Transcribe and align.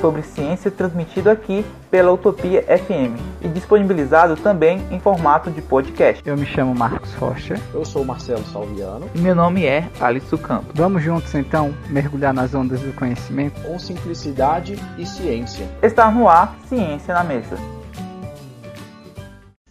sobre 0.00 0.22
ciência 0.22 0.70
transmitido 0.70 1.30
aqui 1.30 1.64
pela 1.90 2.12
Utopia 2.12 2.62
FM 2.62 3.20
e 3.40 3.48
disponibilizado 3.48 4.36
também 4.36 4.82
em 4.90 4.98
formato 4.98 5.50
de 5.50 5.60
podcast. 5.60 6.22
Eu 6.26 6.36
me 6.36 6.46
chamo 6.46 6.74
Marcos 6.74 7.12
Rocha. 7.14 7.60
Eu 7.74 7.84
sou 7.84 8.04
Marcelo 8.04 8.44
Salviano. 8.44 9.08
E 9.14 9.18
meu 9.18 9.34
nome 9.34 9.64
é 9.64 9.88
Alisson 10.00 10.38
Campos. 10.38 10.72
Vamos 10.74 11.02
juntos 11.02 11.34
então 11.34 11.74
mergulhar 11.88 12.32
nas 12.32 12.54
ondas 12.54 12.80
do 12.80 12.92
conhecimento 12.94 13.60
com 13.62 13.78
simplicidade 13.78 14.78
e 14.96 15.04
ciência. 15.04 15.66
Está 15.82 16.10
no 16.10 16.28
ar 16.28 16.56
Ciência 16.68 17.14
na 17.14 17.24
Mesa. 17.24 17.81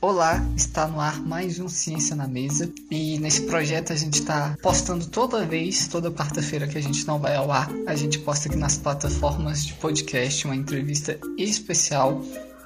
Olá, 0.03 0.43
está 0.57 0.87
no 0.87 0.99
ar 0.99 1.21
mais 1.21 1.59
um 1.59 1.69
Ciência 1.69 2.15
na 2.15 2.27
Mesa. 2.27 2.73
E 2.89 3.19
nesse 3.19 3.43
projeto 3.43 3.93
a 3.93 3.95
gente 3.95 4.15
está 4.15 4.57
postando 4.59 5.05
toda 5.05 5.45
vez, 5.45 5.87
toda 5.87 6.09
quarta-feira 6.09 6.67
que 6.67 6.75
a 6.75 6.81
gente 6.81 7.05
não 7.05 7.19
vai 7.19 7.35
ao 7.35 7.51
ar, 7.51 7.69
a 7.85 7.93
gente 7.93 8.17
posta 8.17 8.49
aqui 8.49 8.57
nas 8.57 8.79
plataformas 8.79 9.63
de 9.63 9.73
podcast 9.73 10.45
uma 10.45 10.55
entrevista 10.55 11.19
especial 11.37 12.19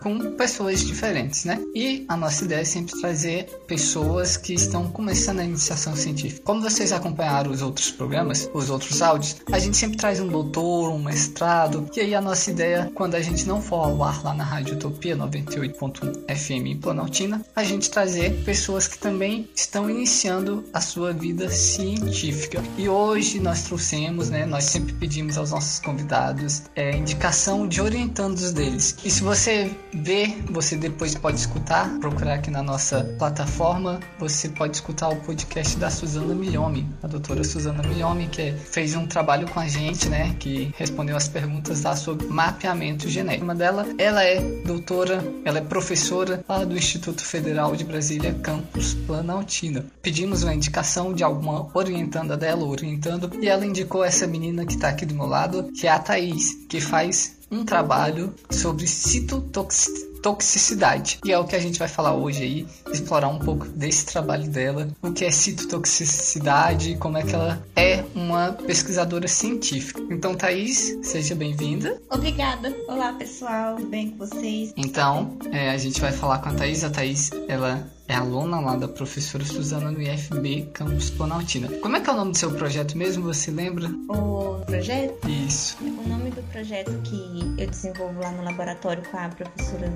com 0.05 0.20
pessoas 0.36 0.86
diferentes, 0.86 1.45
né? 1.45 1.59
E 1.73 2.05
a 2.08 2.16
nossa 2.16 2.46
ideia 2.46 2.62
é 2.62 2.63
sempre 2.63 3.02
trazer 3.02 3.46
pessoas 3.66 4.38
que 4.38 4.54
estão 4.54 4.88
começando 4.91 5.40
a 5.40 5.44
iniciação 5.44 5.96
científica. 5.96 6.44
Como 6.46 6.62
vocês 6.62 6.91
acompanharam 6.91 7.50
os 7.50 7.63
outros 7.63 7.90
programas, 7.90 8.48
os 8.54 8.70
outros 8.70 9.02
áudios, 9.02 9.38
a 9.52 9.58
gente 9.58 9.76
sempre 9.76 9.98
traz 9.98 10.20
um 10.20 10.27
doutor, 10.27 10.91
um 10.91 11.02
mestrado, 11.02 11.90
e 11.96 12.02
aí 12.02 12.13
a 12.13 12.22
nossa 12.22 12.52
ideia, 12.52 12.91
quando 12.94 13.15
a 13.15 13.20
gente 13.20 13.48
não 13.48 13.60
for 13.60 13.77
ao 13.77 14.04
ar 14.04 14.24
lá 14.24 14.35
na 14.35 14.43
Rádio 14.43 14.76
Utopia 14.76 15.18
98.1 15.18 16.35
FM 16.35 16.68
em 16.68 16.77
Planaltina, 16.77 17.43
a 17.55 17.63
gente 17.63 17.90
trazer 17.90 18.43
pessoas 18.43 18.87
que 18.87 18.99
também 18.99 19.49
estão 19.55 19.90
iniciando 19.90 20.63
a 20.71 20.82
sua 20.82 21.13
vida 21.13 21.49
científica. 21.49 22.62
E 22.77 22.87
hoje 22.87 23.40
nós 23.40 23.63
trouxemos, 23.63 24.30
né? 24.30 24.46
Nós 24.46 24.65
sempre 24.65 24.93
pedimos 24.93 25.35
aos 25.35 25.49
nossos 25.49 25.80
convidados 25.80 26.62
é, 26.76 26.96
indicação 26.96 27.68
de 27.68 27.82
orientandos 27.82 28.54
deles. 28.54 28.96
E 29.04 29.10
se 29.10 29.24
você 29.24 29.71
ver, 29.96 30.43
você 30.49 30.76
depois 30.76 31.15
pode 31.15 31.40
escutar, 31.40 31.90
procurar 31.99 32.35
aqui 32.35 32.51
na 32.51 32.62
nossa 32.62 33.04
plataforma, 33.18 33.99
você 34.20 34.49
pode 34.49 34.76
escutar 34.76 35.10
o 35.10 35.15
podcast 35.18 35.77
da 35.77 35.90
Suzana 35.90 36.35
Milhome, 36.35 36.87
a 37.02 37.07
doutora 37.07 37.43
Suzana 37.43 37.82
Milhome, 37.84 38.27
que 38.27 38.52
fez 38.52 38.96
um 38.96 39.07
trabalho 39.07 39.48
com 39.48 39.60
a 39.60 39.68
gente, 39.68 40.10
né, 40.10 40.35
que 40.40 40.74
respondeu 40.77 41.15
as 41.15 41.27
perguntas 41.27 41.84
lá 41.84 41.96
sobre 41.96 42.27
mapeamento 42.27 43.07
genético. 43.10 43.46
Uma 43.46 43.55
dela, 43.55 43.85
ela 43.98 44.24
é 44.24 44.41
doutora, 44.65 45.24
ela 45.43 45.60
é 45.60 45.62
professora 45.62 46.43
lá 46.48 46.63
do 46.63 46.77
Instituto 46.77 47.24
Federal 47.24 47.76
de 47.76 47.84
Brasília, 47.84 48.34
campus 48.34 48.93
Planaltina. 48.93 49.85
Pedimos 50.02 50.43
uma 50.43 50.54
indicação 50.54 51.13
de 51.13 51.24
alguma 51.24 51.68
orientanda 51.74 52.35
dela, 52.35 52.65
orientando, 52.65 53.32
e 53.41 53.48
ela 53.48 53.65
indicou 53.65 54.04
essa 54.04 54.27
menina 54.27 54.65
que 54.65 54.74
está 54.74 54.90
aqui 54.90 55.05
do 55.05 55.15
meu 55.15 55.26
lado, 55.26 55.71
que 55.71 55.87
é 55.87 55.91
a 55.91 55.99
Thaís, 55.99 56.65
que 56.68 56.82
faz 56.82 57.35
um 57.56 57.66
trabalho 57.66 58.34
sobre 58.50 58.88
citotoxicidade. 58.88 61.20
E 61.24 61.32
é 61.32 61.40
o 61.40 61.46
que 61.46 61.56
a 61.56 61.60
gente 61.60 61.80
vai 61.80 61.88
falar 61.88 62.14
hoje 62.14 62.44
aí, 62.44 62.68
explorar 62.92 63.30
um 63.30 63.40
pouco 63.40 63.66
desse 63.68 64.06
trabalho 64.06 64.50
dela, 64.50 64.90
o 65.02 65.12
que 65.12 65.24
é 65.24 65.31
citotoxicidade, 65.31 66.98
como 66.98 67.18
é 67.18 67.24
que 67.24 67.34
ela 67.34 67.64
é 67.76 68.03
uma 68.14 68.52
pesquisadora 68.52 69.28
científica. 69.28 70.02
Então, 70.09 70.36
Thaís, 70.36 70.98
seja 71.03 71.34
bem-vinda. 71.36 72.02
Obrigada. 72.09 72.76
Olá, 72.88 73.14
pessoal. 73.14 73.78
Tudo 73.78 73.88
bem 73.88 74.09
com 74.12 74.18
vocês? 74.18 74.74
Então, 74.76 75.38
é, 75.52 75.70
a 75.70 75.78
gente 75.78 76.02
vai 76.02 76.12
falar 76.12 76.40
com 76.40 76.50
a 76.50 76.53
Thaís. 76.53 76.84
A 76.84 76.90
Thaís, 76.90 77.30
ela 77.48 77.88
é 78.08 78.16
aluna 78.16 78.60
lá 78.60 78.76
da 78.76 78.88
professora 78.88 79.44
Suzana 79.44 79.92
no 79.92 80.02
IFB 80.02 80.70
Campus 80.74 81.10
Planaltina. 81.10 81.68
Como 81.82 81.96
é 81.96 82.00
que 82.00 82.10
é 82.10 82.14
o 82.14 82.16
nome 82.16 82.32
do 82.32 82.38
seu 82.38 82.52
projeto 82.52 82.98
mesmo, 82.98 83.24
você 83.24 83.50
lembra? 83.50 83.90
O 84.10 84.64
projeto? 84.66 85.28
Isso. 85.28 85.78
O 85.82 86.08
nome 86.08 86.30
do 86.30 86.44
projeto 86.52 86.92
que 87.04 87.56
eu 87.58 87.68
desenvolvo 87.68 88.20
lá 88.20 88.32
no 88.32 88.44
laboratório 88.44 89.04
com 89.10 89.18
a 89.18 89.30
professora 89.30 89.92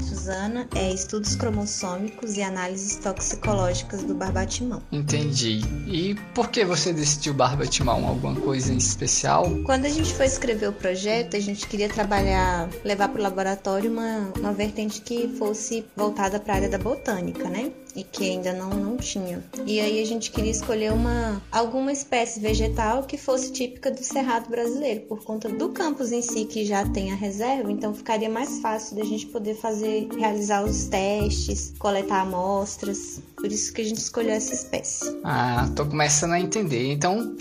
Suzana 0.00 0.68
é 0.74 0.92
Estudos 0.92 1.36
Cromossômicos 1.36 2.36
e 2.36 2.42
Análises 2.42 2.96
Toxicológicas 2.96 4.02
do 4.02 4.14
Barbatimão. 4.14 4.82
Entendi. 4.90 5.60
E 5.86 6.14
por 6.34 6.50
que 6.50 6.64
você 6.64 6.92
decidiu 6.92 7.34
Barbatimão? 7.34 8.06
Alguma 8.06 8.34
coisa 8.40 8.72
em 8.72 8.78
especial? 8.78 9.48
Quando 9.64 9.84
a 9.84 9.88
gente 9.88 10.12
foi 10.14 10.26
escrever 10.26 10.68
o 10.68 10.72
projeto, 10.72 11.36
a 11.36 11.40
gente 11.40 11.66
queria 11.68 11.88
trabalhar, 11.88 12.68
levar 12.84 13.08
para 13.08 13.20
o 13.20 13.22
laboratório 13.22 13.90
uma, 13.90 14.32
uma 14.38 14.52
vertente 14.52 15.00
que 15.00 15.28
fosse 15.38 15.84
voltada 15.96 16.40
para 16.40 16.54
a 16.54 16.56
área 16.56 16.68
da 16.68 16.78
botânica 16.78 17.43
né? 17.48 17.72
E 17.94 18.02
que 18.02 18.30
ainda 18.30 18.52
não, 18.52 18.70
não 18.70 18.96
tinha. 18.96 19.42
E 19.66 19.80
aí 19.80 20.02
a 20.02 20.06
gente 20.06 20.30
queria 20.30 20.50
escolher 20.50 20.92
uma 20.92 21.40
alguma 21.50 21.92
espécie 21.92 22.40
vegetal 22.40 23.04
que 23.04 23.16
fosse 23.16 23.52
típica 23.52 23.90
do 23.90 24.02
cerrado 24.02 24.48
brasileiro, 24.50 25.02
por 25.02 25.22
conta 25.24 25.48
do 25.48 25.68
campus 25.68 26.10
em 26.12 26.22
si 26.22 26.44
que 26.44 26.64
já 26.64 26.84
tem 26.88 27.12
a 27.12 27.14
reserva, 27.14 27.70
então 27.70 27.94
ficaria 27.94 28.28
mais 28.28 28.58
fácil 28.60 28.96
da 28.96 29.04
gente 29.04 29.26
poder 29.26 29.54
fazer, 29.54 30.08
realizar 30.18 30.64
os 30.64 30.86
testes, 30.86 31.72
coletar 31.78 32.22
amostras. 32.22 33.20
Por 33.36 33.50
isso 33.50 33.72
que 33.72 33.82
a 33.82 33.84
gente 33.84 33.98
escolheu 33.98 34.32
essa 34.32 34.54
espécie. 34.54 35.18
Ah, 35.22 35.70
tô 35.76 35.86
começando 35.86 36.32
a 36.32 36.40
entender. 36.40 36.90
Então, 36.90 37.36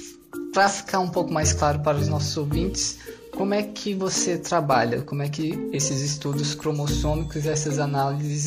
para 0.53 0.69
ficar 0.69 0.99
um 0.99 1.09
pouco 1.09 1.33
mais 1.33 1.53
claro 1.53 1.79
para 1.79 1.97
os 1.97 2.07
nossos 2.07 2.35
ouvintes, 2.37 2.97
como 3.35 3.53
é 3.53 3.63
que 3.63 3.95
você 3.95 4.37
trabalha? 4.37 5.01
Como 5.01 5.23
é 5.23 5.29
que 5.29 5.69
esses 5.71 6.01
estudos 6.01 6.53
cromossômicos 6.53 7.45
essas 7.47 7.79
análises 7.79 8.45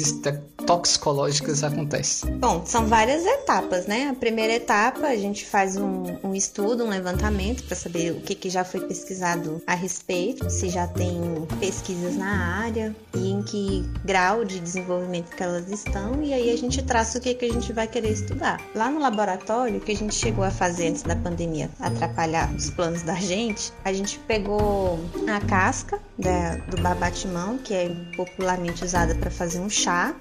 toxicológicas 0.66 1.62
acontecem? 1.62 2.36
Bom, 2.36 2.66
são 2.66 2.86
várias 2.86 3.24
etapas, 3.24 3.86
né? 3.86 4.08
A 4.10 4.14
primeira 4.14 4.52
etapa 4.52 5.06
a 5.06 5.16
gente 5.16 5.46
faz 5.46 5.76
um, 5.76 6.04
um 6.22 6.34
estudo, 6.34 6.84
um 6.84 6.88
levantamento 6.88 7.62
para 7.64 7.76
saber 7.76 8.10
o 8.12 8.20
que, 8.20 8.34
que 8.34 8.50
já 8.50 8.64
foi 8.64 8.80
pesquisado 8.80 9.62
a 9.66 9.74
respeito, 9.74 10.50
se 10.50 10.68
já 10.68 10.86
tem 10.88 11.20
pesquisas 11.60 12.16
na 12.16 12.58
área 12.58 12.94
e 13.14 13.30
em 13.30 13.42
que 13.42 13.88
grau 14.04 14.44
de 14.44 14.58
desenvolvimento 14.58 15.34
que 15.34 15.42
elas 15.42 15.70
estão, 15.70 16.22
e 16.22 16.34
aí 16.34 16.50
a 16.50 16.56
gente 16.56 16.82
traça 16.82 17.18
o 17.18 17.20
que, 17.20 17.34
que 17.34 17.44
a 17.44 17.52
gente 17.52 17.72
vai 17.72 17.86
querer 17.86 18.10
estudar. 18.10 18.60
Lá 18.74 18.90
no 18.90 19.00
laboratório, 19.00 19.80
que 19.80 19.92
a 19.92 19.96
gente 19.96 20.14
chegou 20.14 20.44
a 20.44 20.50
fazer 20.50 20.88
antes 20.88 21.02
da 21.02 21.14
pandemia 21.14 21.70
atrapalhar 21.78 22.52
os 22.52 22.70
planos 22.70 23.02
da 23.02 23.14
gente, 23.14 23.72
a 23.84 23.92
gente 23.92 24.18
pegou 24.20 24.98
a 25.28 25.40
casca 25.46 26.00
do 26.68 26.82
babatimão, 26.82 27.58
que 27.58 27.72
é 27.72 27.88
popularmente 28.16 28.84
usada 28.84 29.14
para 29.14 29.30
fazer 29.30 29.60
um 29.60 29.70
chá 29.70 30.14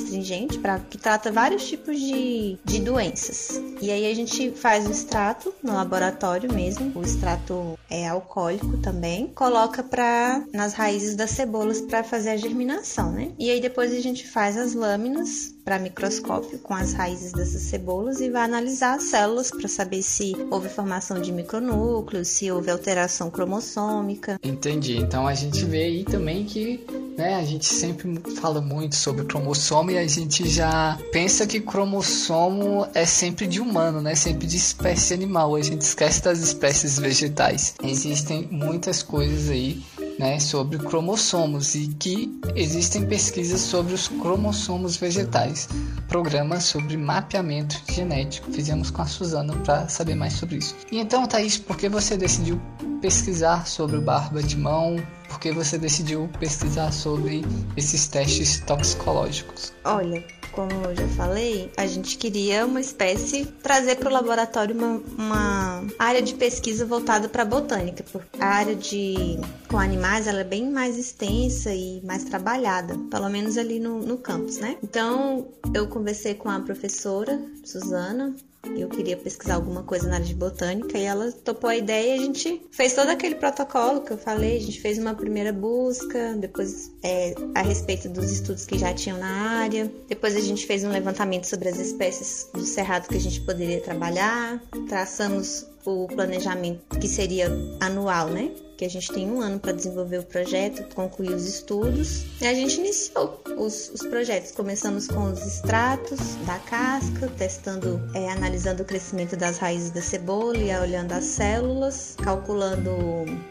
adstringente, 0.00 0.58
pra, 0.58 0.78
que 0.78 0.98
trata 0.98 1.30
vários 1.30 1.66
tipos 1.68 1.98
de, 1.98 2.58
de 2.64 2.80
doenças. 2.80 3.60
E 3.80 3.90
aí 3.90 4.10
a 4.10 4.14
gente 4.14 4.50
faz 4.52 4.86
o 4.86 4.90
extrato 4.90 5.52
no 5.62 5.74
laboratório 5.74 6.52
mesmo, 6.52 6.92
o 6.94 7.02
extrato 7.02 7.78
é 7.90 8.08
alcoólico 8.08 8.78
também, 8.78 9.28
coloca 9.28 9.82
pra, 9.82 10.42
nas 10.52 10.74
raízes 10.74 11.16
das 11.16 11.30
cebolas 11.30 11.80
para 11.80 12.02
fazer 12.02 12.30
a 12.30 12.36
germinação, 12.36 13.12
né? 13.12 13.32
E 13.38 13.50
aí 13.50 13.60
depois 13.60 13.92
a 13.92 14.00
gente 14.00 14.26
faz 14.26 14.56
as 14.56 14.74
lâminas 14.74 15.54
para 15.64 15.78
microscópio 15.78 16.58
com 16.58 16.74
as 16.74 16.92
raízes 16.92 17.32
dessas 17.32 17.62
cebolas 17.62 18.20
e 18.20 18.30
vai 18.30 18.42
analisar 18.42 18.96
as 18.96 19.04
células 19.04 19.50
para 19.50 19.68
saber 19.68 20.02
se 20.02 20.34
houve 20.50 20.68
formação 20.68 21.20
de 21.20 21.30
micronúcleos, 21.30 22.28
se 22.28 22.50
houve 22.50 22.70
alteração 22.70 23.30
cromossômica. 23.30 24.38
Entendi. 24.42 24.96
Então 24.96 25.26
a 25.26 25.34
gente 25.34 25.64
vê 25.64 25.84
aí 25.84 26.04
também 26.04 26.44
que 26.44 26.84
né, 27.16 27.36
a 27.36 27.44
gente 27.44 27.66
sempre 27.66 28.20
fala 28.36 28.60
muito 28.60 28.96
sobre 28.96 29.24
cromossomo 29.24 29.90
e 29.90 29.98
a 29.98 30.06
gente 30.06 30.48
já 30.48 30.98
pensa 31.12 31.46
que 31.46 31.60
cromossomo 31.60 32.86
é 32.94 33.06
sempre 33.06 33.46
de 33.46 33.60
humano, 33.60 34.00
né? 34.00 34.14
Sempre 34.14 34.46
de 34.46 34.56
espécie 34.56 35.14
animal. 35.14 35.54
A 35.54 35.62
gente 35.62 35.82
esquece 35.82 36.22
das 36.22 36.40
espécies 36.40 36.98
vegetais. 36.98 37.74
Existem 37.82 38.48
muitas 38.50 39.02
coisas 39.02 39.50
aí 39.50 39.82
né, 40.22 40.38
sobre 40.38 40.78
cromossomos 40.78 41.74
e 41.74 41.88
que 41.88 42.32
existem 42.54 43.04
pesquisas 43.08 43.60
sobre 43.60 43.92
os 43.92 44.06
cromossomos 44.06 44.96
vegetais, 44.96 45.68
programas 46.06 46.62
sobre 46.62 46.96
mapeamento 46.96 47.82
genético. 47.90 48.52
Fizemos 48.52 48.88
com 48.88 49.02
a 49.02 49.06
Suzana 49.06 49.52
para 49.64 49.88
saber 49.88 50.14
mais 50.14 50.34
sobre 50.34 50.58
isso. 50.58 50.76
E 50.92 51.00
então, 51.00 51.26
Thaís, 51.26 51.58
por 51.58 51.76
que 51.76 51.88
você 51.88 52.16
decidiu 52.16 52.62
pesquisar 53.00 53.66
sobre 53.66 53.96
o 53.96 54.00
barba 54.00 54.40
de 54.40 54.56
mão? 54.56 54.94
Por 55.28 55.40
que 55.40 55.50
você 55.50 55.76
decidiu 55.76 56.30
pesquisar 56.38 56.92
sobre 56.92 57.44
esses 57.76 58.06
testes 58.06 58.60
toxicológicos? 58.60 59.72
Olha, 59.84 60.22
como 60.52 60.70
eu 60.84 60.94
já 60.94 61.08
falei, 61.08 61.70
a 61.76 61.86
gente 61.86 62.16
queria 62.16 62.64
uma 62.64 62.80
espécie 62.80 63.46
trazer 63.62 63.96
para 63.96 64.08
o 64.08 64.12
laboratório 64.12 64.74
uma, 64.74 65.02
uma, 65.18 65.86
área 65.98 66.22
de 66.22 66.34
pesquisa 66.34 66.84
voltada 66.84 67.28
para 67.28 67.44
botânica, 67.44 68.04
porque 68.12 68.40
a 68.40 68.46
área 68.46 68.76
de 68.76 69.38
com 69.68 69.78
animais 69.78 70.26
ela 70.26 70.40
é 70.40 70.44
bem 70.44 70.70
mais 70.70 70.98
extensa 70.98 71.74
e 71.74 72.00
mais 72.04 72.24
trabalhada, 72.24 72.96
pelo 73.10 73.28
menos 73.28 73.56
ali 73.56 73.80
no, 73.80 74.00
no 74.00 74.18
campus, 74.18 74.58
né? 74.58 74.76
Então 74.82 75.48
eu 75.74 75.88
conversei 75.88 76.34
com 76.34 76.48
a 76.48 76.60
professora 76.60 77.42
Suzana 77.64 78.34
Eu 78.76 78.88
queria 78.88 79.16
pesquisar 79.16 79.54
alguma 79.54 79.82
coisa 79.82 80.08
na 80.08 80.14
área 80.14 80.26
de 80.26 80.34
botânica 80.34 80.96
e 80.96 81.02
ela 81.02 81.32
topou 81.32 81.68
a 81.68 81.76
ideia 81.76 82.16
e 82.16 82.18
a 82.18 82.22
gente 82.22 82.62
fez 82.70 82.94
todo 82.94 83.08
aquele 83.08 83.34
protocolo 83.34 84.02
que 84.02 84.12
eu 84.12 84.18
falei. 84.18 84.56
A 84.56 84.60
gente 84.60 84.80
fez 84.80 84.98
uma 84.98 85.14
primeira 85.14 85.52
busca, 85.52 86.34
depois 86.34 86.90
é, 87.02 87.34
a 87.54 87.62
respeito 87.62 88.08
dos 88.08 88.30
estudos 88.30 88.64
que 88.64 88.78
já 88.78 88.94
tinham 88.94 89.18
na 89.18 89.60
área. 89.60 89.92
Depois 90.08 90.36
a 90.36 90.40
gente 90.40 90.66
fez 90.66 90.84
um 90.84 90.90
levantamento 90.90 91.44
sobre 91.44 91.68
as 91.68 91.78
espécies 91.78 92.48
do 92.54 92.64
cerrado 92.64 93.08
que 93.08 93.16
a 93.16 93.20
gente 93.20 93.40
poderia 93.40 93.80
trabalhar. 93.80 94.62
Traçamos 94.88 95.66
o 95.84 96.06
planejamento 96.06 96.98
que 96.98 97.08
seria 97.08 97.48
anual, 97.80 98.28
né? 98.28 98.50
Que 98.76 98.84
a 98.84 98.90
gente 98.90 99.12
tem 99.12 99.30
um 99.30 99.40
ano 99.40 99.60
para 99.60 99.72
desenvolver 99.72 100.18
o 100.18 100.22
projeto, 100.22 100.82
concluir 100.94 101.30
os 101.30 101.46
estudos. 101.46 102.24
E 102.40 102.46
a 102.46 102.54
gente 102.54 102.78
iniciou 102.80 103.40
os, 103.56 103.90
os 103.90 104.00
projetos. 104.02 104.52
Começamos 104.52 105.06
com 105.06 105.30
os 105.30 105.40
extratos 105.44 106.36
da 106.46 106.58
casca, 106.58 107.28
testando, 107.36 108.00
é, 108.14 108.30
analisando 108.30 108.82
o 108.82 108.86
crescimento 108.86 109.36
das 109.36 109.58
raízes 109.58 109.90
da 109.90 110.02
cebola 110.02 110.56
e 110.56 110.74
olhando 110.76 111.12
as 111.12 111.24
células, 111.24 112.16
calculando 112.22 112.90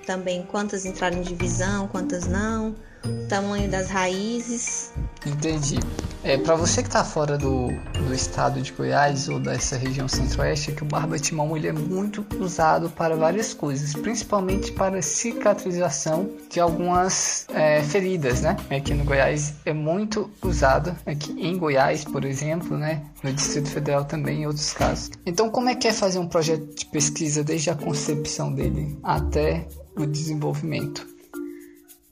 também 0.06 0.44
quantas 0.44 0.86
entraram 0.86 1.18
em 1.18 1.22
divisão, 1.22 1.88
quantas 1.88 2.27
não, 2.27 2.75
o 3.06 3.27
tamanho 3.27 3.69
das 3.69 3.89
raízes. 3.89 4.92
Entendi. 5.25 5.80
É, 6.24 6.38
para 6.38 6.56
você 6.56 6.84
que 6.84 6.88
está 6.88 7.04
fora 7.04 7.36
do, 7.36 7.70
do 7.98 8.14
estado 8.14 8.62
de 8.62 8.72
Goiás 8.72 9.28
ou 9.28 9.40
dessa 9.40 9.76
região 9.76 10.08
centro-oeste, 10.08 10.70
é 10.70 10.74
que 10.74 10.84
o 10.84 10.86
barbatimão 10.86 11.58
ele 11.58 11.68
é 11.68 11.74
muito 11.74 12.24
usado 12.40 12.92
para 12.92 13.16
várias 13.16 13.56
coisas, 13.56 13.94
principalmente 13.94 14.72
para 14.72 15.02
cicatrização 15.02 16.30
de 16.48 16.60
algumas 16.60 17.48
é, 17.50 17.82
feridas, 17.82 18.42
né? 18.42 18.56
Aqui 18.70 18.94
no 18.94 19.04
Goiás 19.04 19.56
é 19.66 19.74
muito 19.74 20.30
usado, 20.44 20.96
aqui 21.08 21.32
em 21.32 21.58
Goiás, 21.58 22.06
por 22.06 22.24
exemplo, 22.24 22.78
né? 22.78 23.02
No 23.24 23.34
Distrito 23.34 23.70
Federal 23.70 24.06
também 24.06 24.44
em 24.44 24.46
outros 24.46 24.74
casos. 24.74 25.10
Então, 25.26 25.50
como 25.50 25.70
é 25.70 25.76
que 25.76 25.88
é 25.88 25.94
fazer 25.94 26.20
um 26.20 26.28
projeto 26.28 26.76
de 26.76 26.86
pesquisa 26.86 27.44
desde 27.44 27.72
a 27.72 27.76
concepção 27.76 28.54
dele 28.54 28.96
até 29.02 29.68
o 29.98 30.06
desenvolvimento? 30.06 31.12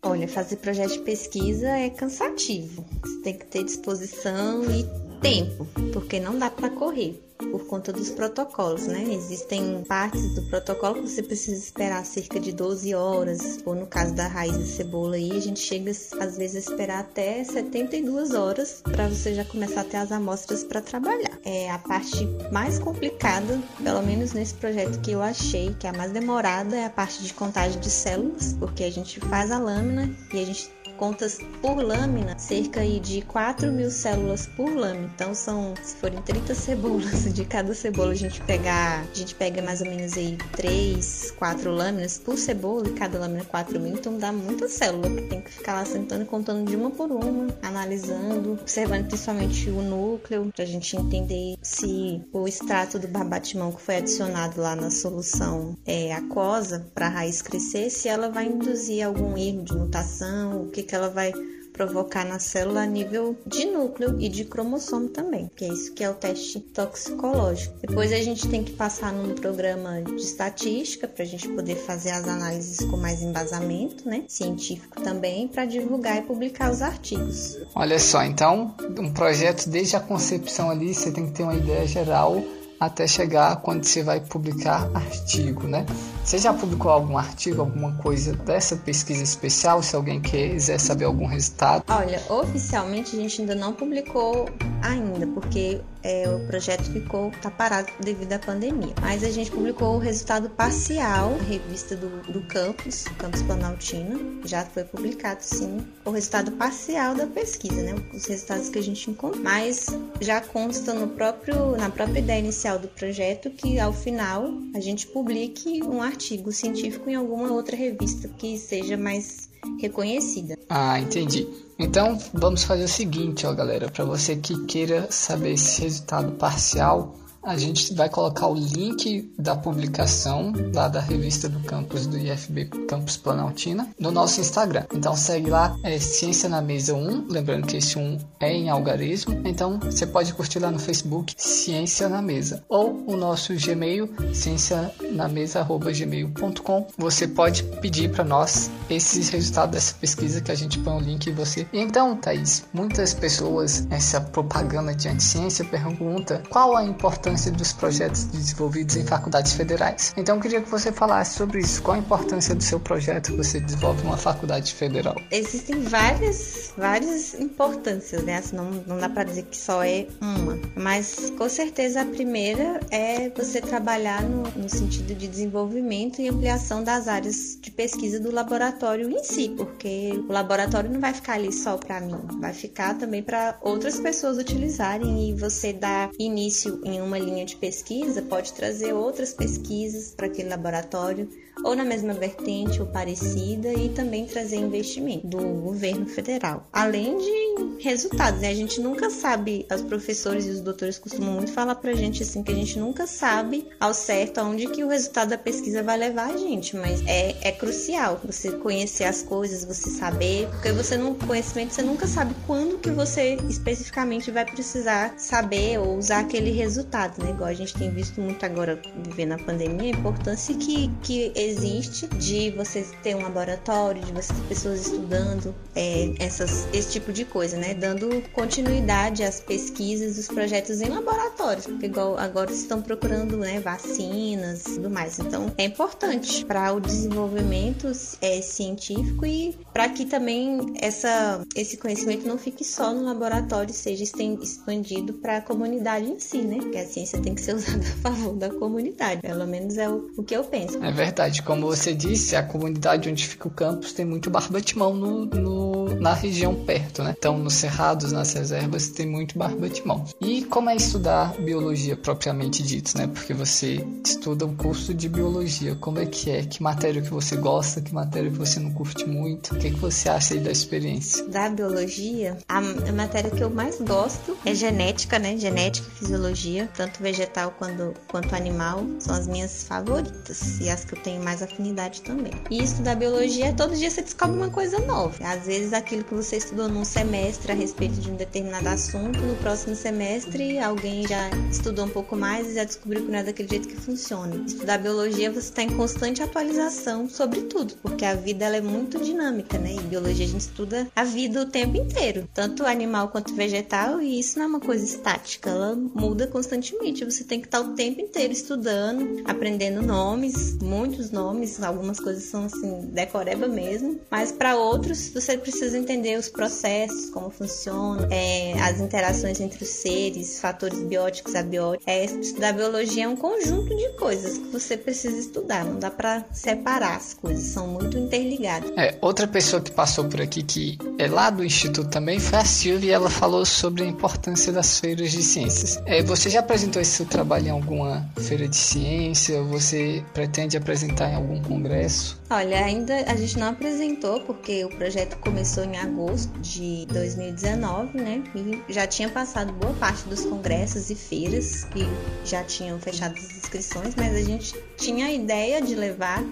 Olha, 0.01 0.27
fazer 0.27 0.55
projeto 0.57 0.93
de 0.93 0.99
pesquisa 0.99 1.67
é 1.67 1.89
cansativo. 1.89 2.85
Você 3.03 3.21
tem 3.21 3.37
que 3.37 3.45
ter 3.45 3.63
disposição 3.65 4.63
e 4.71 5.08
tempo, 5.21 5.67
porque 5.93 6.19
não 6.19 6.37
dá 6.37 6.49
para 6.49 6.69
correr 6.69 7.29
por 7.51 7.65
conta 7.67 7.93
dos 7.93 8.09
protocolos, 8.09 8.87
né? 8.87 9.05
Existem 9.13 9.83
partes 9.87 10.35
do 10.35 10.41
protocolo 10.43 10.95
que 10.95 11.09
você 11.09 11.23
precisa 11.23 11.57
esperar 11.57 12.05
cerca 12.05 12.39
de 12.39 12.51
12 12.51 12.93
horas, 12.93 13.59
ou 13.65 13.73
no 13.73 13.87
caso 13.87 14.13
da 14.13 14.27
raiz 14.27 14.57
de 14.57 14.67
cebola 14.67 15.15
aí, 15.15 15.31
a 15.31 15.39
gente 15.39 15.59
chega 15.59 15.89
às 15.89 16.37
vezes 16.37 16.55
a 16.55 16.71
esperar 16.71 16.99
até 16.99 17.43
72 17.43 18.33
horas 18.33 18.81
para 18.83 19.07
você 19.07 19.33
já 19.33 19.45
começar 19.45 19.81
a 19.81 19.85
ter 19.85 19.97
as 19.97 20.11
amostras 20.11 20.63
para 20.63 20.81
trabalhar. 20.81 21.39
É 21.45 21.71
a 21.71 21.79
parte 21.79 22.27
mais 22.51 22.77
complicada, 22.77 23.59
pelo 23.81 24.01
menos 24.01 24.33
nesse 24.33 24.55
projeto 24.55 24.99
que 24.99 25.11
eu 25.11 25.21
achei, 25.21 25.73
que 25.79 25.87
é 25.87 25.91
a 25.91 25.93
mais 25.93 26.11
demorada, 26.11 26.75
é 26.75 26.85
a 26.85 26.89
parte 26.89 27.23
de 27.23 27.33
contagem 27.33 27.79
de 27.79 27.89
células, 27.89 28.53
porque 28.59 28.83
a 28.83 28.91
gente 28.91 29.19
faz 29.21 29.49
a 29.51 29.57
lâmina 29.57 30.13
e 30.33 30.39
a 30.41 30.45
gente 30.45 30.69
contas 30.99 31.39
por 31.61 31.81
lâmina, 31.81 32.37
cerca 32.37 32.85
de 32.85 33.21
4 33.21 33.71
mil 33.71 33.89
células 33.89 34.45
por 34.45 34.69
lâmina. 34.69 35.09
Então 35.15 35.33
são, 35.33 35.73
se 35.81 35.95
forem 35.95 36.21
30 36.21 36.53
cebolas, 36.53 37.23
de 37.33 37.45
cada 37.45 37.73
cebola 37.73 38.11
a 38.11 38.15
gente 38.15 38.41
pegar, 38.41 39.05
a 39.09 39.15
gente 39.15 39.33
pega 39.33 39.61
mais 39.61 39.79
ou 39.81 39.87
menos 39.87 40.17
aí 40.17 40.37
3, 40.51 41.31
4 41.37 41.71
lâminas 41.71 42.17
por 42.17 42.37
cebola 42.37 42.87
e 42.87 42.93
cada 42.93 43.17
lâmina 43.17 43.45
4 43.45 43.79
mil, 43.79 43.93
então 43.93 44.17
dá 44.17 44.31
muita 44.31 44.67
célula 44.67 45.09
que 45.09 45.21
tem 45.23 45.41
que 45.41 45.51
ficar 45.51 45.75
lá 45.75 45.85
sentando 45.85 46.23
e 46.23 46.25
contando 46.25 46.69
de 46.69 46.75
uma 46.75 46.91
por 46.91 47.09
uma, 47.09 47.47
analisando, 47.61 48.53
observando 48.53 49.07
principalmente 49.07 49.69
o 49.69 49.81
núcleo, 49.81 50.51
pra 50.53 50.65
gente 50.65 50.97
entender 50.97 51.55
se 51.61 52.21
o 52.33 52.47
extrato 52.47 52.99
do 52.99 53.07
barbatimão 53.07 53.71
que 53.71 53.81
foi 53.81 53.97
adicionado 53.97 54.59
lá 54.59 54.75
na 54.75 54.89
solução 54.89 55.77
é 55.85 56.13
aquosa 56.13 56.85
para 56.93 57.05
a 57.05 57.09
raiz 57.09 57.41
crescer, 57.41 57.89
se 57.89 58.09
ela 58.09 58.29
vai 58.29 58.47
induzir 58.47 59.05
algum 59.05 59.37
erro 59.37 59.63
de 59.63 59.73
mutação, 59.73 60.63
o 60.63 60.69
que 60.69 60.88
que 60.89 60.95
ela 60.95 61.09
vai 61.09 61.31
provocar 61.71 62.25
na 62.25 62.39
célula 62.39 62.81
a 62.81 62.85
nível 62.85 63.37
de 63.45 63.65
núcleo 63.65 64.19
e 64.19 64.27
de 64.27 64.43
cromossomo 64.43 65.07
também, 65.07 65.49
que 65.55 65.63
é 65.63 65.69
isso 65.69 65.93
que 65.93 66.03
é 66.03 66.09
o 66.09 66.13
teste 66.13 66.59
toxicológico. 66.59 67.73
Depois 67.79 68.11
a 68.11 68.17
gente 68.17 68.49
tem 68.49 68.63
que 68.63 68.73
passar 68.73 69.13
num 69.13 69.33
programa 69.33 70.01
de 70.01 70.21
estatística 70.21 71.07
para 71.07 71.23
a 71.23 71.27
gente 71.27 71.47
poder 71.47 71.75
fazer 71.75 72.09
as 72.09 72.27
análises 72.27 72.79
com 72.85 72.97
mais 72.97 73.21
embasamento, 73.21 74.09
né, 74.09 74.25
científico 74.27 74.99
também, 75.01 75.47
para 75.47 75.63
divulgar 75.63 76.17
e 76.17 76.21
publicar 76.23 76.71
os 76.71 76.81
artigos. 76.81 77.57
Olha 77.73 77.99
só, 77.99 78.23
então 78.23 78.75
um 78.97 79.13
projeto 79.13 79.69
desde 79.69 79.95
a 79.95 80.01
concepção 80.01 80.69
ali 80.69 80.93
você 80.93 81.11
tem 81.11 81.27
que 81.27 81.31
ter 81.31 81.43
uma 81.43 81.55
ideia 81.55 81.87
geral 81.87 82.43
até 82.79 83.05
chegar 83.07 83.57
quando 83.61 83.85
você 83.85 84.01
vai 84.03 84.19
publicar 84.19 84.89
artigo, 84.93 85.67
né? 85.67 85.85
Você 86.29 86.37
já 86.37 86.53
publicou 86.53 86.91
algum 86.91 87.17
artigo, 87.17 87.61
alguma 87.61 87.91
coisa 87.93 88.33
dessa 88.33 88.75
pesquisa 88.75 89.23
especial? 89.23 89.81
Se 89.81 89.95
alguém 89.95 90.21
quiser 90.21 90.79
saber 90.79 91.05
algum 91.05 91.25
resultado? 91.25 91.83
Olha, 91.89 92.21
oficialmente 92.29 93.17
a 93.17 93.19
gente 93.19 93.41
ainda 93.41 93.55
não 93.55 93.73
publicou 93.73 94.47
ainda, 94.83 95.25
porque 95.25 95.81
é, 96.03 96.29
o 96.29 96.45
projeto 96.45 96.83
ficou 96.83 97.31
tá 97.41 97.49
parado 97.49 97.91
devido 97.99 98.33
à 98.33 98.37
pandemia. 98.37 98.93
Mas 99.01 99.23
a 99.23 99.31
gente 99.31 99.49
publicou 99.49 99.95
o 99.95 99.97
resultado 99.97 100.51
parcial, 100.51 101.35
revista 101.47 101.95
do, 101.95 102.21
do 102.31 102.41
campus, 102.41 103.05
Campus 103.17 103.41
Planaltina, 103.41 104.19
já 104.45 104.63
foi 104.63 104.83
publicado 104.83 105.39
sim, 105.41 105.79
o 106.05 106.11
resultado 106.11 106.51
parcial 106.51 107.15
da 107.15 107.25
pesquisa, 107.25 107.81
né? 107.81 107.95
Os 108.13 108.27
resultados 108.27 108.69
que 108.69 108.77
a 108.77 108.83
gente 108.83 109.09
encontrou. 109.09 109.43
Mas 109.43 109.87
já 110.21 110.39
consta 110.41 110.93
no 110.93 111.07
próprio, 111.07 111.75
na 111.75 111.89
própria 111.89 112.19
ideia 112.19 112.39
inicial 112.39 112.77
do 112.77 112.87
projeto 112.87 113.49
que 113.49 113.79
ao 113.79 113.91
final 113.91 114.53
a 114.75 114.79
gente 114.79 115.07
publique 115.07 115.81
um 115.83 116.03
artigo 116.03 116.18
científico 116.51 117.09
em 117.09 117.15
alguma 117.15 117.51
outra 117.51 117.75
revista 117.75 118.27
que 118.37 118.57
seja 118.57 118.97
mais 118.97 119.49
reconhecida. 119.79 120.57
Ah, 120.67 120.99
entendi. 120.99 121.47
Então 121.77 122.17
vamos 122.33 122.63
fazer 122.63 122.83
o 122.83 122.87
seguinte, 122.87 123.45
ó, 123.45 123.53
galera, 123.53 123.89
para 123.89 124.05
você 124.05 124.35
que 124.35 124.65
queira 124.65 125.07
saber 125.11 125.53
esse 125.53 125.81
resultado 125.81 126.33
parcial, 126.33 127.15
a 127.43 127.57
gente 127.57 127.93
vai 127.93 128.09
colocar 128.09 128.47
o 128.47 128.53
link 128.53 129.31
da 129.37 129.55
publicação 129.55 130.51
lá 130.73 130.87
da 130.87 130.99
revista 130.99 131.47
do 131.47 131.59
campus 131.61 132.05
do 132.05 132.17
IFB 132.17 132.65
Campus 132.87 133.15
Planaltina 133.17 133.87
no 133.99 134.11
nosso 134.11 134.41
Instagram. 134.41 134.85
Então 134.93 135.15
segue 135.15 135.49
lá, 135.49 135.77
é 135.83 135.97
Ciência 135.99 136.49
na 136.49 136.61
Mesa 136.61 136.93
1, 136.93 137.27
lembrando 137.29 137.67
que 137.67 137.77
esse 137.77 137.97
1 137.97 138.17
é 138.39 138.51
em 138.51 138.69
algarismo. 138.69 139.41
Então 139.45 139.79
você 139.79 140.05
pode 140.05 140.33
curtir 140.33 140.59
lá 140.59 140.69
no 140.69 140.79
Facebook 140.79 141.33
Ciência 141.37 142.09
na 142.09 142.21
Mesa 142.21 142.63
ou 142.67 143.03
o 143.07 143.15
nosso 143.15 143.53
Gmail 143.55 144.09
ciencianamesa@gmail.com. 144.33 146.87
Você 146.97 147.27
pode 147.27 147.63
pedir 147.63 148.11
para 148.11 148.23
nós 148.23 148.69
esses 148.89 149.29
resultados 149.29 149.73
dessa 149.73 149.93
pesquisa 149.95 150.41
que 150.41 150.51
a 150.51 150.55
gente 150.55 150.79
põe 150.79 150.97
o 150.97 150.99
link 150.99 151.27
em 151.27 151.33
você. 151.33 151.67
Então, 151.71 152.15
Thaís, 152.15 152.65
muitas 152.73 153.13
pessoas 153.13 153.87
essa 153.89 154.19
propaganda 154.19 154.93
de 154.93 155.09
ciência 155.23 155.63
pergunta 155.65 156.43
qual 156.49 156.75
a 156.75 156.83
importância 156.83 157.28
importância 157.29 157.51
dos 157.51 157.73
projetos 157.73 158.23
desenvolvidos 158.25 158.95
em 158.95 159.05
faculdades 159.05 159.53
federais. 159.53 160.13
Então 160.17 160.35
eu 160.35 160.41
queria 160.41 160.61
que 160.61 160.69
você 160.69 160.91
falasse 160.91 161.37
sobre 161.37 161.59
isso. 161.59 161.81
Qual 161.81 161.95
a 161.95 161.99
importância 161.99 162.55
do 162.55 162.63
seu 162.63 162.79
projeto 162.79 163.31
que 163.31 163.37
você 163.37 163.59
desenvolve 163.59 164.03
em 164.03 164.07
uma 164.07 164.17
faculdade 164.17 164.73
federal? 164.73 165.15
Existem 165.31 165.83
várias, 165.83 166.73
várias 166.75 167.35
importâncias, 167.35 168.23
né? 168.23 168.37
Assim, 168.37 168.55
não, 168.55 168.71
não 168.87 168.97
dá 168.97 169.07
para 169.07 169.23
dizer 169.23 169.43
que 169.43 169.55
só 169.55 169.83
é 169.83 170.07
uma. 170.19 170.57
Mas 170.75 171.31
com 171.37 171.47
certeza 171.47 172.01
a 172.01 172.05
primeira 172.05 172.79
é 172.89 173.29
você 173.29 173.61
trabalhar 173.61 174.23
no, 174.23 174.43
no 174.51 174.69
sentido 174.69 175.13
de 175.13 175.27
desenvolvimento 175.27 176.21
e 176.21 176.27
ampliação 176.27 176.83
das 176.83 177.07
áreas 177.07 177.57
de 177.61 177.69
pesquisa 177.69 178.19
do 178.19 178.31
laboratório 178.31 179.09
em 179.09 179.23
si, 179.23 179.53
porque 179.55 180.23
o 180.27 180.31
laboratório 180.31 180.89
não 180.89 180.99
vai 180.99 181.13
ficar 181.13 181.33
ali 181.33 181.53
só 181.53 181.77
para 181.77 181.99
mim, 182.01 182.15
vai 182.39 182.53
ficar 182.53 182.97
também 182.97 183.21
para 183.21 183.57
outras 183.61 183.99
pessoas 183.99 184.37
utilizarem 184.37 185.29
e 185.29 185.33
você 185.33 185.73
dar 185.73 186.09
início 186.17 186.81
em 186.83 187.01
uma 187.01 187.18
linha 187.19 187.45
de 187.45 187.55
pesquisa 187.55 188.21
pode 188.21 188.53
trazer 188.53 188.93
outras 188.93 189.33
pesquisas 189.33 190.13
para 190.15 190.27
aquele 190.27 190.49
laboratório 190.49 191.29
ou 191.63 191.75
na 191.75 191.85
mesma 191.85 192.13
vertente 192.13 192.81
ou 192.81 192.87
parecida 192.87 193.73
e 193.73 193.89
também 193.89 194.25
trazer 194.25 194.57
investimento 194.57 195.27
do 195.27 195.37
governo 195.37 196.05
federal. 196.05 196.67
Além 196.71 197.17
de 197.17 197.83
resultados, 197.83 198.41
né? 198.41 198.49
A 198.49 198.55
gente 198.55 198.79
nunca 198.81 199.09
sabe, 199.09 199.65
os 199.73 199.81
professores 199.81 200.45
e 200.45 200.49
os 200.49 200.61
doutores 200.61 200.99
costumam 200.99 201.33
muito 201.33 201.51
falar 201.51 201.75
pra 201.75 201.93
gente 201.93 202.23
assim 202.23 202.43
que 202.43 202.51
a 202.51 202.55
gente 202.55 202.77
nunca 202.79 203.07
sabe 203.07 203.67
ao 203.79 203.93
certo 203.93 204.39
aonde 204.39 204.67
que 204.67 204.83
o 204.83 204.89
resultado 204.89 205.29
da 205.29 205.37
pesquisa 205.37 205.81
vai 205.83 205.97
levar 205.97 206.33
a 206.33 206.37
gente, 206.37 206.75
mas 206.75 207.01
é, 207.05 207.35
é 207.41 207.51
crucial 207.51 208.19
você 208.23 208.51
conhecer 208.51 209.05
as 209.05 209.23
coisas, 209.23 209.63
você 209.63 209.89
saber, 209.89 210.47
porque 210.49 210.71
você 210.71 210.97
não 210.97 211.13
conhecimento 211.15 211.73
você 211.73 211.81
nunca 211.81 212.07
sabe 212.07 212.35
quando 212.45 212.77
que 212.79 212.89
você 212.89 213.37
especificamente 213.47 214.31
vai 214.31 214.45
precisar 214.45 215.13
saber 215.17 215.79
ou 215.79 215.97
usar 215.97 216.19
aquele 216.19 216.51
resultado, 216.51 217.23
né? 217.23 217.31
Igual 217.31 217.49
a 217.49 217.53
gente 217.53 217.73
tem 217.73 217.89
visto 217.89 218.21
muito 218.21 218.45
agora 218.45 218.79
vivendo 219.07 219.33
a 219.33 219.37
pandemia, 219.37 219.93
a 219.93 219.97
importância 219.97 220.55
que 220.55 220.89
que 221.03 221.31
existe 221.49 222.07
de 222.07 222.51
você 222.51 222.85
ter 223.03 223.15
um 223.15 223.21
laboratório, 223.21 224.01
de 224.01 224.11
você 224.11 224.33
ter 224.33 224.41
pessoas 224.47 224.87
estudando 224.87 225.53
é, 225.75 226.13
essas, 226.19 226.67
esse 226.73 226.91
tipo 226.91 227.11
de 227.11 227.25
coisa. 227.25 227.57
né? 227.57 227.73
Dando 227.73 228.21
continuidade 228.31 229.23
às 229.23 229.39
pesquisas, 229.39 230.17
os 230.17 230.27
projetos 230.27 230.81
em 230.81 230.89
laboratórios, 230.89 231.65
porque 231.65 231.87
igual 231.87 232.17
agora 232.17 232.51
estão 232.51 232.81
procurando, 232.81 233.37
né, 233.37 233.59
vacinas 233.59 234.65
e 234.65 234.75
tudo 234.75 234.89
mais. 234.89 235.19
Então, 235.19 235.51
é 235.57 235.65
importante 235.65 236.45
para 236.45 236.73
o 236.73 236.79
desenvolvimento 236.79 237.91
é, 238.21 238.41
científico 238.41 239.25
e 239.25 239.57
para 239.73 239.89
que 239.89 240.05
também 240.05 240.73
essa, 240.79 241.43
esse 241.55 241.77
conhecimento 241.77 242.27
não 242.27 242.37
fique 242.37 242.63
só 242.63 242.93
no 242.93 243.03
laboratório, 243.03 243.73
seja 243.73 244.03
expandido 244.03 245.13
para 245.13 245.37
a 245.37 245.41
comunidade 245.41 246.05
em 246.05 246.19
si, 246.19 246.39
né? 246.39 246.57
Porque 246.57 246.77
a 246.77 246.85
ciência 246.85 247.19
tem 247.21 247.33
que 247.35 247.41
ser 247.41 247.55
usada 247.55 247.79
a 247.79 248.01
favor 248.01 248.33
da 248.33 248.49
comunidade, 248.49 249.21
pelo 249.21 249.45
menos 249.47 249.77
é 249.77 249.89
o, 249.89 250.09
o 250.17 250.23
que 250.23 250.35
eu 250.35 250.43
penso. 250.43 250.83
É 250.83 250.91
verdade, 250.91 251.38
como 251.41 251.67
você 251.67 251.93
disse, 251.93 252.35
a 252.35 252.43
comunidade 252.43 253.09
onde 253.09 253.27
fica 253.27 253.47
o 253.47 253.51
campus 253.51 253.93
tem 253.93 254.05
muito 254.05 254.29
barbatimão 254.29 254.93
no, 254.93 255.25
no, 255.25 255.78
na 255.99 256.13
região 256.13 256.55
perto, 256.55 257.03
né? 257.03 257.15
Então, 257.17 257.37
nos 257.37 257.53
cerrados, 257.53 258.11
nas 258.11 258.33
reservas, 258.33 258.89
tem 258.89 259.07
muito 259.07 259.37
barbatimão. 259.37 260.05
E 260.19 260.43
como 260.45 260.69
é 260.69 260.75
estudar 260.75 261.33
biologia 261.39 261.95
propriamente 261.95 262.63
dito, 262.63 262.97
né? 262.97 263.07
Porque 263.07 263.33
você 263.33 263.85
estuda 264.05 264.45
um 264.45 264.55
curso 264.55 264.93
de 264.93 265.07
biologia, 265.09 265.75
como 265.75 265.99
é 265.99 266.05
que 266.05 266.29
é? 266.29 266.43
Que 266.43 266.61
matéria 266.61 267.01
que 267.01 267.09
você 267.09 267.35
gosta, 267.35 267.81
que 267.81 267.93
matéria 267.93 268.29
que 268.29 268.37
você 268.37 268.59
não 268.59 268.71
curte 268.71 269.07
muito? 269.07 269.55
O 269.55 269.57
que, 269.57 269.67
é 269.67 269.69
que 269.69 269.79
você 269.79 270.09
acha 270.09 270.33
aí 270.33 270.39
da 270.39 270.51
experiência? 270.51 271.27
Da 271.27 271.49
biologia, 271.49 272.37
a, 272.47 272.57
a 272.57 272.91
matéria 272.91 273.29
que 273.29 273.41
eu 273.41 273.49
mais 273.49 273.79
gosto 273.81 274.37
é 274.45 274.53
genética, 274.53 275.19
né? 275.19 275.37
Genética 275.37 275.87
e 275.87 275.99
fisiologia, 275.99 276.69
tanto 276.75 277.01
vegetal 277.01 277.53
quanto, 277.57 277.93
quanto 278.07 278.35
animal, 278.35 278.85
são 278.99 279.15
as 279.15 279.27
minhas 279.27 279.63
favoritas 279.63 280.59
e 280.59 280.69
as 280.69 280.83
que 280.83 280.95
eu 280.95 281.01
tenho 281.01 281.23
mais 281.23 281.41
afinidade 281.41 282.01
também. 282.01 282.33
E 282.49 282.63
estudar 282.63 282.95
biologia, 282.95 283.53
todo 283.53 283.75
dia 283.75 283.89
você 283.89 284.01
descobre 284.01 284.35
uma 284.35 284.49
coisa 284.49 284.79
nova. 284.79 285.15
Às 285.23 285.45
vezes 285.45 285.73
aquilo 285.79 286.03
que 286.03 286.13
você 286.13 286.37
estudou 286.37 286.67
num 286.69 286.85
semestre 286.85 287.51
a 287.51 287.55
respeito 287.55 287.95
de 287.95 288.11
um 288.11 288.15
determinado 288.15 288.67
assunto, 288.67 289.19
no 289.19 289.35
próximo 289.37 289.75
semestre 289.75 290.59
alguém 290.59 291.07
já 291.07 291.29
estudou 291.49 291.85
um 291.85 291.89
pouco 291.89 292.15
mais 292.15 292.47
e 292.47 292.55
já 292.55 292.63
descobriu 292.63 293.05
que 293.05 293.11
não 293.11 293.19
é 293.19 293.23
daquele 293.23 293.49
jeito 293.49 293.67
que 293.67 293.75
funciona. 293.75 294.35
Estudar 294.45 294.77
biologia, 294.77 295.31
você 295.31 295.39
está 295.39 295.63
em 295.63 295.75
constante 295.75 296.21
atualização 296.21 297.09
sobre 297.09 297.41
tudo, 297.41 297.75
porque 297.81 298.05
a 298.05 298.13
vida 298.13 298.45
ela 298.45 298.57
é 298.57 298.61
muito 298.61 298.99
dinâmica, 298.99 299.57
né? 299.57 299.75
E 299.75 299.79
biologia 299.81 300.25
a 300.25 300.29
gente 300.29 300.41
estuda 300.41 300.87
a 300.95 301.03
vida 301.03 301.41
o 301.41 301.45
tempo 301.45 301.77
inteiro, 301.77 302.27
tanto 302.33 302.65
animal 302.65 303.09
quanto 303.09 303.33
vegetal, 303.33 304.01
e 304.01 304.19
isso 304.19 304.37
não 304.37 304.45
é 304.45 304.47
uma 304.47 304.59
coisa 304.59 304.83
estática, 304.83 305.49
ela 305.49 305.75
muda 305.75 306.27
constantemente. 306.27 307.05
Você 307.05 307.23
tem 307.23 307.39
que 307.39 307.47
estar 307.47 307.61
o 307.61 307.73
tempo 307.73 308.01
inteiro 308.01 308.33
estudando, 308.33 309.21
aprendendo 309.25 309.81
nomes, 309.81 310.57
muitos 310.61 311.11
nomes, 311.11 311.61
algumas 311.63 311.99
coisas 311.99 312.23
são 312.23 312.45
assim, 312.45 312.89
decoreba 312.91 313.47
mesmo, 313.47 313.99
mas 314.11 314.31
para 314.31 314.57
outros 314.57 315.09
você 315.09 315.37
precisa 315.37 315.68
entender 315.73 316.17
os 316.17 316.29
processos, 316.29 317.09
como 317.09 317.29
funcionam, 317.29 318.07
é, 318.11 318.53
as 318.61 318.79
interações 318.79 319.39
entre 319.39 319.63
os 319.63 319.69
seres, 319.69 320.39
fatores 320.39 320.79
bióticos, 320.79 321.35
abióticos. 321.35 321.87
É, 321.87 322.05
estudar 322.05 322.53
biologia 322.53 323.05
é 323.05 323.07
um 323.07 323.15
conjunto 323.15 323.75
de 323.75 323.89
coisas 323.97 324.37
que 324.37 324.47
você 324.51 324.77
precisa 324.77 325.17
estudar, 325.17 325.65
não 325.65 325.79
dá 325.79 325.91
para 325.91 326.25
separar 326.31 326.95
as 326.95 327.13
coisas, 327.13 327.45
são 327.45 327.67
muito 327.67 327.97
interligadas. 327.97 328.71
É, 328.77 328.97
outra 329.01 329.27
pessoa 329.27 329.61
que 329.61 329.71
passou 329.71 330.05
por 330.05 330.21
aqui 330.21 330.43
que 330.43 330.77
é 330.97 331.07
lá 331.07 331.29
do 331.29 331.43
instituto 331.43 331.89
também 331.89 332.19
foi 332.19 332.39
a 332.39 332.45
Silvia 332.45 332.89
e 332.89 332.93
ela 332.93 333.09
falou 333.09 333.45
sobre 333.45 333.83
a 333.83 333.85
importância 333.85 334.51
das 334.51 334.79
feiras 334.79 335.11
de 335.11 335.21
ciências. 335.21 335.79
É, 335.85 336.01
você 336.03 336.29
já 336.29 336.39
apresentou 336.39 336.81
esse 336.81 336.91
seu 336.91 337.05
trabalho 337.05 337.47
em 337.47 337.51
alguma 337.51 338.09
feira 338.17 338.47
de 338.47 338.55
ciência? 338.55 339.41
Você 339.43 340.03
pretende 340.13 340.57
apresentar 340.57 341.09
em 341.11 341.15
algum 341.15 341.41
congresso? 341.41 342.19
Olha, 342.29 342.63
ainda 342.63 342.93
a 343.07 343.15
gente 343.15 343.37
não 343.39 343.47
apresentou 343.47 344.21
porque 344.21 344.63
o 344.63 344.69
projeto 344.69 345.17
começou 345.17 345.58
em 345.63 345.77
agosto 345.77 346.31
de 346.39 346.85
2019, 346.87 347.97
né? 347.97 348.23
E 348.67 348.73
já 348.73 348.87
tinha 348.87 349.09
passado 349.09 349.51
boa 349.53 349.73
parte 349.73 350.07
dos 350.07 350.25
congressos 350.25 350.89
e 350.89 350.95
feiras 350.95 351.65
que 351.65 351.81
já 352.25 352.43
tinham 352.43 352.79
fechado 352.79 353.13
as 353.17 353.37
inscrições, 353.37 353.95
mas 353.95 354.15
a 354.15 354.21
gente 354.21 354.53
tinha 354.77 355.07
a 355.07 355.11
ideia 355.11 355.61
de 355.61 355.75
levar 355.75 356.23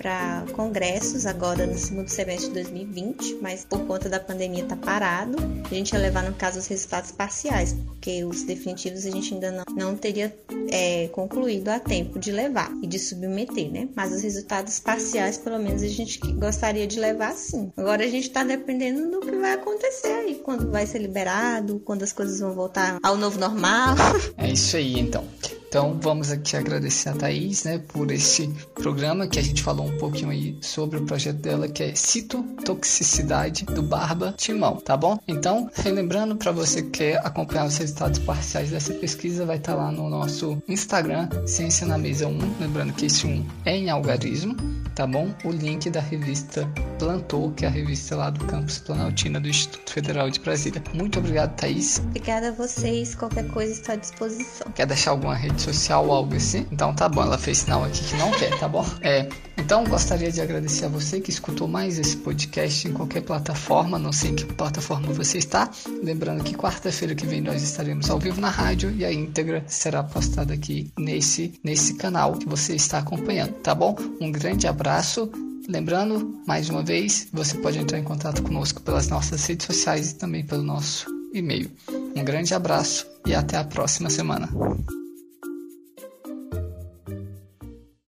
para 0.00 0.46
congressos 0.54 1.26
agora 1.26 1.66
no 1.66 1.76
segundo 1.76 2.08
semestre 2.08 2.48
de 2.48 2.54
2020, 2.54 3.38
mas 3.42 3.66
por 3.66 3.86
conta 3.86 4.08
da 4.08 4.18
pandemia 4.18 4.64
tá 4.64 4.74
parado. 4.74 5.36
A 5.70 5.74
gente 5.74 5.92
ia 5.92 5.98
levar, 5.98 6.22
no 6.22 6.32
caso, 6.32 6.58
os 6.58 6.66
resultados 6.66 7.12
parciais, 7.12 7.76
porque 7.86 8.24
os 8.24 8.42
definitivos 8.42 9.04
a 9.04 9.10
gente 9.10 9.34
ainda 9.34 9.50
não, 9.50 9.64
não 9.76 9.94
teria 9.94 10.34
é, 10.70 11.08
concluído 11.08 11.68
a 11.68 11.78
tempo 11.78 12.18
de 12.18 12.32
levar 12.32 12.72
e 12.82 12.86
de 12.86 12.98
submeter, 12.98 13.70
né? 13.70 13.88
Mas 13.94 14.10
os 14.10 14.22
resultados 14.22 14.80
parciais, 14.80 15.36
pelo 15.36 15.58
menos, 15.58 15.82
a 15.82 15.88
gente 15.88 16.18
gostaria 16.32 16.86
de 16.86 16.98
levar 16.98 17.34
sim. 17.34 17.70
Agora 17.76 18.02
a 18.02 18.08
gente 18.08 18.28
está 18.28 18.42
dependendo 18.42 19.10
do 19.10 19.20
que 19.20 19.36
vai 19.36 19.52
acontecer 19.52 20.12
aí, 20.12 20.34
quando 20.36 20.70
vai 20.70 20.86
ser 20.86 21.00
liberado, 21.00 21.78
quando 21.84 22.04
as 22.04 22.12
coisas 22.12 22.40
vão 22.40 22.54
voltar 22.54 22.98
ao 23.02 23.18
novo 23.18 23.38
normal. 23.38 23.96
É 24.38 24.50
isso 24.50 24.78
aí, 24.78 24.98
então. 24.98 25.22
Então 25.70 25.96
vamos 26.02 26.32
aqui 26.32 26.56
agradecer 26.56 27.10
a 27.10 27.12
Thaís, 27.12 27.62
né, 27.62 27.78
por 27.78 28.10
esse 28.10 28.48
programa 28.74 29.28
que 29.28 29.38
a 29.38 29.42
gente 29.42 29.62
falou 29.62 29.86
um 29.86 29.96
pouquinho 29.98 30.30
aí 30.30 30.58
sobre 30.60 30.98
o 30.98 31.04
projeto 31.04 31.36
dela 31.36 31.68
que 31.68 31.84
é 31.84 31.94
citotoxicidade 31.94 33.66
do 33.66 33.80
Barba 33.80 34.34
Timão, 34.36 34.78
tá 34.78 34.96
bom? 34.96 35.16
Então, 35.28 35.70
relembrando 35.72 36.34
para 36.34 36.50
você 36.50 36.82
que 36.82 36.90
quer 36.90 37.24
acompanhar 37.24 37.66
os 37.66 37.76
resultados 37.76 38.18
parciais 38.18 38.70
dessa 38.70 38.92
pesquisa, 38.94 39.46
vai 39.46 39.58
estar 39.58 39.76
tá 39.76 39.78
lá 39.78 39.92
no 39.92 40.10
nosso 40.10 40.60
Instagram, 40.66 41.28
Ciência 41.46 41.86
na 41.86 41.96
Mesa 41.96 42.26
1, 42.26 42.38
lembrando 42.58 42.92
que 42.92 43.06
esse 43.06 43.24
1 43.24 43.46
é 43.64 43.76
em 43.76 43.90
algarismo, 43.90 44.56
tá 44.96 45.06
bom? 45.06 45.32
O 45.44 45.52
link 45.52 45.88
da 45.88 46.00
revista 46.00 46.68
Plantou, 46.98 47.52
que 47.52 47.64
é 47.64 47.68
a 47.68 47.70
revista 47.70 48.16
lá 48.16 48.28
do 48.28 48.44
campus 48.44 48.78
Planaltina 48.78 49.40
do 49.40 49.48
Instituto 49.48 49.92
Federal 49.92 50.28
de 50.28 50.40
Brasília. 50.40 50.82
Muito 50.92 51.20
obrigado, 51.20 51.54
Thaís. 51.56 52.00
Obrigada 52.00 52.48
a 52.48 52.52
vocês, 52.52 53.14
qualquer 53.14 53.46
coisa 53.48 53.72
está 53.72 53.92
à 53.92 53.96
disposição. 53.96 54.66
Quer 54.72 54.86
deixar 54.86 55.12
alguma 55.12 55.34
rede 55.34 55.59
rede 55.60 55.62
social 55.62 56.06
ou 56.06 56.12
algo 56.12 56.34
assim. 56.34 56.66
Então 56.72 56.94
tá 56.94 57.08
bom, 57.08 57.22
ela 57.22 57.38
fez 57.38 57.58
sinal 57.58 57.84
aqui 57.84 58.02
que 58.02 58.16
não 58.16 58.30
quer, 58.32 58.58
tá 58.58 58.66
bom? 58.66 58.86
É, 59.02 59.28
então 59.58 59.84
gostaria 59.84 60.32
de 60.32 60.40
agradecer 60.40 60.86
a 60.86 60.88
você 60.88 61.20
que 61.20 61.30
escutou 61.30 61.68
mais 61.68 61.98
esse 61.98 62.16
podcast 62.16 62.88
em 62.88 62.92
qualquer 62.92 63.22
plataforma, 63.22 63.98
não 63.98 64.12
sei 64.12 64.30
em 64.30 64.34
que 64.34 64.44
plataforma 64.44 65.12
você 65.12 65.38
está. 65.38 65.70
Lembrando 66.02 66.42
que 66.42 66.54
quarta-feira 66.54 67.14
que 67.14 67.26
vem 67.26 67.40
nós 67.40 67.62
estaremos 67.62 68.08
ao 68.10 68.18
vivo 68.18 68.40
na 68.40 68.48
rádio 68.48 68.90
e 68.90 69.04
a 69.04 69.12
íntegra 69.12 69.62
será 69.66 70.02
postada 70.02 70.54
aqui 70.54 70.90
nesse, 70.98 71.52
nesse 71.62 71.94
canal 71.94 72.32
que 72.32 72.48
você 72.48 72.74
está 72.74 72.98
acompanhando, 72.98 73.52
tá 73.54 73.74
bom? 73.74 73.94
Um 74.20 74.32
grande 74.32 74.66
abraço. 74.66 75.30
Lembrando, 75.68 76.40
mais 76.46 76.68
uma 76.68 76.82
vez, 76.82 77.28
você 77.32 77.56
pode 77.58 77.78
entrar 77.78 77.98
em 77.98 78.02
contato 78.02 78.42
conosco 78.42 78.80
pelas 78.80 79.08
nossas 79.08 79.44
redes 79.46 79.66
sociais 79.66 80.10
e 80.10 80.14
também 80.16 80.44
pelo 80.44 80.62
nosso 80.62 81.06
e-mail. 81.32 81.70
Um 82.16 82.24
grande 82.24 82.54
abraço 82.54 83.06
e 83.24 83.34
até 83.34 83.56
a 83.56 83.62
próxima 83.62 84.10
semana. 84.10 84.48